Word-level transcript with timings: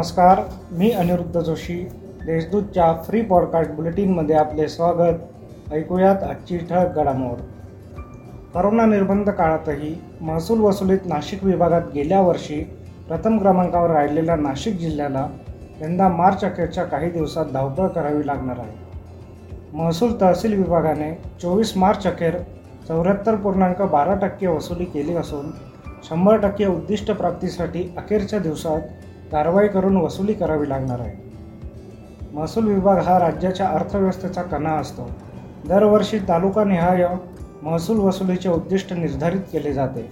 नमस्कार 0.00 0.40
मी 0.70 0.90
अनिरुद्ध 0.90 1.40
जोशी. 1.40 1.88
देशदूतच्या 2.26 3.02
फ्री 3.06 3.22
पॉडकास्ट 3.22 3.70
बुलेटिनमध्ये 3.70 4.36
आपले 4.36 4.68
स्वागत. 4.68 5.14
ऐकूयात 5.72 6.22
आजची 6.22 6.58
ठळक 6.58 6.94
घडामोड. 6.96 7.38
करोना 8.54 8.86
निर्बंध 8.86 9.30
काळातही 9.30 10.02
महसूल 10.20 10.60
वसुलीत 10.60 10.98
नाशिक 11.06 11.44
विभागात 11.44 11.80
गेल्या 11.94 12.20
वर्षी 12.20 12.60
प्रथम 13.08 13.38
क्रमांकावर 13.38 13.90
राहिलेल्या 13.90 14.36
नाशिक 14.36 14.78
जिल्ह्याला 14.78 15.28
यंदा 15.80 16.08
मार्च 16.08 16.44
अखेरच्या 16.44 16.84
काही 16.84 17.10
दिवसात 17.10 17.46
धावपळ 17.52 17.86
करावी 17.86 18.26
लागणार 18.26 18.58
आहे. 18.58 18.72
महसूल 19.72 20.12
तहसील 20.20 20.54
विभागाने 20.56 21.22
चोवीस 21.42 21.76
मार्च 21.76 22.06
अखेर 22.06 22.38
चौऱ्याहत्तर 22.88 23.34
पूर्णांक 23.34 23.82
बारा 23.82 24.14
टक्के 24.14 24.46
वसुली 24.46 24.84
केली 24.84 25.14
असून 25.14 25.46
शंभर 26.04 26.36
टक्के 26.36 26.66
उद्दिष्ट 26.66 27.10
प्राप्तीसाठी 27.10 27.94
अखेरच्या 27.96 28.38
दिवसात 28.38 28.80
कारवाई 29.32 29.68
करून 29.68 29.96
वसुली 29.96 30.34
करावी 30.34 30.68
लागणार 30.68 31.00
आहे. 31.00 31.30
महसूल 32.32 32.66
विभाग 32.66 32.98
हा 32.98 33.18
राज्याच्या 33.18 33.66
अर्थव्यवस्थेचा 33.66 34.42
कणा 34.42 34.70
असतो. 34.70 35.10
दरवर्षी 35.68 36.18
तालुकानिहाय 36.18 37.06
महसूल 37.62 37.98
वसुलीचे 37.98 38.48
उद्दिष्ट 38.48 38.92
निर्धारित 38.92 39.40
केले 39.40 39.72
जाते. 39.72 40.10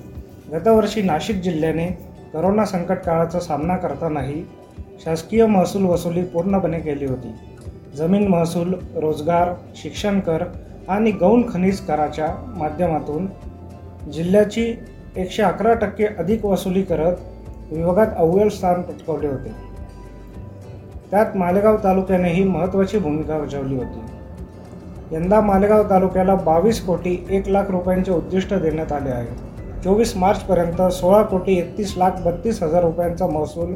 गतवर्षी 0.53 1.03
नाशिक 1.03 1.37
जिल्ह्याने 1.37 1.87
करोना 2.33 2.65
संकट 2.65 2.99
काळाचा 2.99 3.41
सामना 3.41 3.77
करतानाही 3.77 4.45
शासकीय 5.05 5.47
महसूल 5.47 5.85
वसुली 5.85 6.25
पूर्णपणे 6.25 6.81
केली 6.81 7.07
होती. 7.07 7.35
जमीन 7.97 8.29
महसूल 8.29 8.75
रोजगार 8.97 9.49
शिक्षण 9.77 10.21
कर 10.21 10.45
आणि 10.89 11.11
गौण 11.11 11.43
खनिज 11.53 11.81
कराच्या 11.81 12.55
माध्यमातून 12.57 13.27
जिल्ह्याची 14.11 14.75
एकशे 15.17 15.43
अकरा 15.43 15.75
टक्के 15.75 16.07
अधिक 16.07 16.45
वसुली 16.45 16.83
करत 16.83 17.17
विभागात 17.71 18.07
अव्वल 18.17 18.49
स्थान 18.49 18.83
पटकावले 18.83 19.29
होते. 19.29 19.53
त्यात 21.11 21.37
मालेगाव 21.37 21.77
तालुक्यानेही 21.77 22.45
महत्त्वाची 22.45 22.99
भूमिका 22.99 23.39
बजावली 23.39 23.77
होती. 23.77 24.01
यंदा 25.13 25.41
मालेगाव 25.41 25.83
तालुक्याला 25.91 26.35
बावीस 26.35 26.87
कोटी 26.87 27.27
एक 27.31 27.49
लाख 27.49 27.71
रुपयांचे 27.71 28.13
उद्दिष्ट 28.13 28.55
देण्यात 28.55 28.93
आले 28.93 29.11
आहे. 29.11 29.27
चोवीस 29.85 30.17
मार्चपर्यंत 30.17 30.83
सोळा 30.93 31.23
कोटी 31.23 31.59
एकतीस 31.59 31.95
लाख 31.97 32.11
बत्तीस 32.25 32.63
हजार 32.63 32.83
रुपयांचा 32.83 33.27
महसूल 33.27 33.75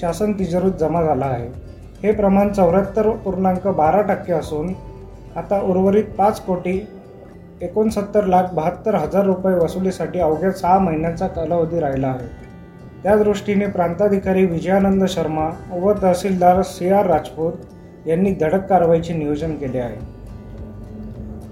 शासन 0.00 0.32
तिजोरीत 0.32 0.72
जमा 0.72 1.02
झाला 1.02 1.26
आहे. 1.26 1.48
हे 2.02 2.12
प्रमाण 2.12 2.52
चौऱ्याहत्तर 2.52 3.10
पूर्णांक 3.10 3.66
बारा 3.68 4.02
टक्के 4.02 4.32
असून 4.32 4.72
आता 5.36 5.60
उर्वरित 5.60 6.04
पाच 6.18 6.40
कोटी 6.40 6.80
एकोणसत्तर 7.62 8.24
लाख 8.24 8.52
बहात्तर 8.52 8.94
हजार 8.94 9.24
रुपये 9.24 9.54
वसुलीसाठी 9.54 10.20
अवघ्या 10.20 10.52
सहा 10.52 10.78
महिन्यांचा 10.78 11.26
कालावधी 11.26 11.80
राहिला 11.80 12.08
आहे. 12.08 12.49
त्या 13.02 13.16
दृष्टीने 13.16 13.66
प्रांताधिकारी 13.66 14.44
विजयानंद 14.46 15.04
शर्मा 15.04 15.48
व 15.72 15.92
तहसीलदार 16.02 16.62
सी 16.62 16.90
आर 16.90 17.06
राजपूत 17.06 17.52
यांनी 18.06 18.32
धडक 18.40 18.66
कारवाईचे 18.68 19.14
नियोजन 19.14 19.54
केले 19.54 19.78
आहे. 19.78 19.96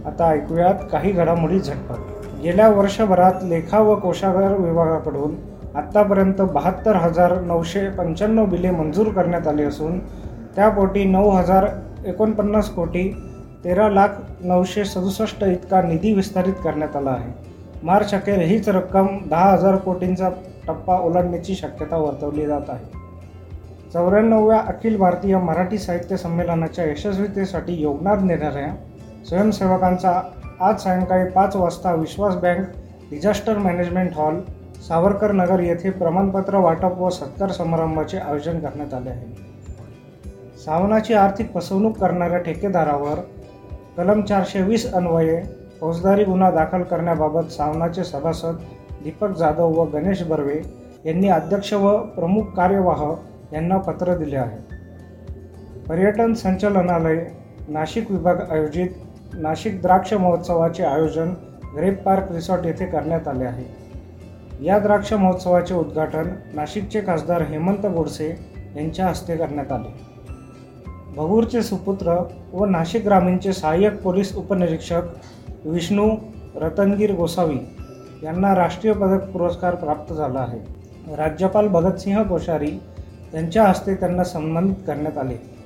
आता 0.06 0.28
ऐकूयात 0.30 0.74
काही 0.92 1.12
घडामोडी 1.12 1.60
झटपट. 1.60 2.40
गेल्या 2.42 2.68
वर्षभरात 2.68 3.44
लेखा 3.44 3.80
व 3.80 3.94
कोशागार 3.94 4.56
विभागाकडून 4.56 5.34
आत्तापर्यंत 5.74 6.40
बहात्तर 6.42 6.96
हजार 6.96 7.40
नऊशे 7.40 7.88
पंच्याण्णव 7.88 8.46
बिले 8.46 8.70
मंजूर 8.70 9.08
करण्यात 9.08 9.46
आली 9.46 9.62
असून 9.62 9.98
त्यापोटी 10.56 11.04
नऊ 11.04 11.30
हजार 11.30 11.66
एकोणपन्नास 12.06 12.70
कोटी 12.70 13.10
तेरा 13.64 13.88
लाख 13.88 14.08
नऊशे 14.40 14.84
सदुसष्ट 14.84 15.44
इतका 15.44 15.82
निधी 15.82 16.12
विस्तारित 16.14 16.54
करण्यात 16.64 16.96
आला 16.96 17.10
आहे. 17.10 17.32
मार्च 17.82 18.14
अखेर 18.14 18.38
हीच 18.38 18.68
रक्कम 18.68 19.06
दहा 19.30 19.50
हजार 19.52 19.76
कोटींचा 19.76 20.28
टप्पा 20.68 20.98
ओलांडण्याची 20.98 21.54
शक्यता 21.54 21.96
वर्तवली 21.96 22.46
जात 22.46 22.68
आहे. 22.68 22.84
चौऱ्याण्णवव्या 23.92 24.58
अखिल 24.58 24.96
भारतीय 24.96 25.36
मराठी 25.36 25.78
साहित्य 25.78 26.16
संमेलनाच्या 26.16 26.84
यशस्वीतेसाठी 26.84 27.74
योगदान 27.74 28.26
देणाऱ्या 28.26 28.74
स्वयंसेवकांचा 29.26 30.20
आज 30.60 30.82
सायंकाळी 30.82 31.28
पाच 31.30 31.56
वाजता 31.56 31.94
Vishwas 31.94 32.34
bank 32.34 32.66
disaster 33.10 33.58
management 33.58 34.14
hall 34.14 34.40
Savarkar 34.88 35.32
Nagar 35.32 35.60
येथे 35.60 35.90
प्रमाणपत्र 35.90 36.56
वाटप 36.56 37.00
व 37.00 37.08
सत्कार 37.10 37.50
समारंभाचे 37.50 38.18
आयोजन 38.18 38.58
करण्यात 38.60 38.94
आले 38.94 39.10
आहे. 39.10 39.26
सावनाची 40.58 41.14
आर्थिक 41.14 41.52
फसवणूक 41.54 41.98
करणाऱ्या 41.98 42.38
ठेकेदारावर 42.38 43.20
कलम 43.96 44.22
चारशे 44.22 44.62
वीस 44.62 44.92
अन्वये 44.92 45.42
फौजदारी 45.80 46.24
गुन्हा 46.24 46.50
दाखल 46.50 46.82
करण्याबाबत 46.82 47.52
सावनाचे 47.52 48.04
सभासद 48.04 48.56
दीपक 49.02 49.36
जाधव 49.36 49.80
व 49.80 49.84
गणेश 49.84 50.22
बर्वे 50.22 50.62
यांनी 51.04 51.28
अध्यक्ष 51.28 51.72
व 51.72 51.98
प्रमुख 51.98 52.42
कार्यवाह 52.56 53.14
यांना 53.52 53.78
पत्र 53.78 54.16
दिले 54.16 54.36
आहे. 54.36 54.58
पर्यटन 55.88 56.34
संचालनालय 56.34 57.26
नाशिक 57.68 58.10
विभाग 58.10 58.50
आयोजित 58.50 58.88
नाशिक 59.34 59.82
द्राक्ष 59.82 60.12
महोत्सवाचे 60.12 60.84
आयोजन 60.84 61.34
ग्रेप 61.76 62.02
पार्क 62.02 62.32
रिसॉर्ट 62.32 62.66
येथे 62.66 62.86
करण्यात 62.86 63.28
आले 63.28 63.44
आहे. 63.44 63.64
या 64.64 64.78
द्राक्ष 64.78 65.12
महोत्सवाचे 65.12 65.74
उद्घाटन 65.74 66.28
नाशिकचे 66.54 67.00
खासदार 67.00 67.42
हेमंत 67.42 67.86
गोडसे 67.86 68.36
यांच्या 68.76 69.06
हस्ते 69.06 69.36
करण्यात 69.36 69.72
आले. 69.72 70.08
भगूरचे 71.16 71.62
सुपुत्र 71.62 72.22
व 72.52 72.64
नाशिक 72.64 73.04
ग्रामीणचे 73.04 73.52
सहाय्यक 73.52 74.02
पोलीस 74.02 74.36
उपनिरीक्षक 74.36 75.02
विष्णू 75.64 76.10
रतनगीर 76.54 77.14
गोसावी 77.14 77.58
यांना 78.22 78.54
राष्ट्रीय 78.54 78.92
पदक 78.92 79.30
पुरस्कार 79.30 79.74
प्राप्त 79.74 80.14
झाला 80.14 80.40
आहे. 80.40 80.58
राज्यपाल 81.16 81.68
भगतसिंह 81.68 82.22
कोश्यारी 82.22 82.80
यांच्या 83.34 83.64
हस्ते 83.64 83.94
त्यांना 83.94 84.24
सन्मानित 84.24 84.74
करण्यात 84.86 85.18
आले. 85.18 85.58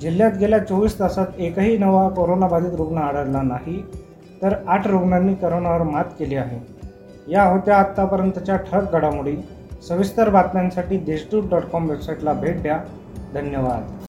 जिल्ह्यात 0.00 0.30
गेल्या 0.40 0.58
चोवीस 0.58 0.98
तासात 0.98 1.26
एकही 1.38 1.78
नवा 1.78 2.08
कोरोनाबाधित 2.08 2.74
रुग्ण 2.74 2.98
आढळला 2.98 3.42
नाही 3.42 3.84
तर 4.42 4.54
आठ 4.68 4.86
रुग्णांनी 4.86 5.34
करोनावर 5.34 5.82
मात 5.82 6.04
केली 6.18 6.34
आहे. 6.34 6.88
या 7.32 7.44
होत्या 7.44 7.76
आत्तापर्यंतच्या 7.76 8.56
ठळक 8.56 8.92
घडामोडी. 8.92 9.36
सविस्तर 9.88 10.28
बातम्यांसाठी 10.28 10.96
देशदूत 10.96 11.50
डॉट 11.50 11.62
कॉम 11.62 11.90
वेबसाईटला 11.90 12.32
भेट 12.32 12.62
द्या. 12.62 12.80
धन्यवाद. 13.34 14.04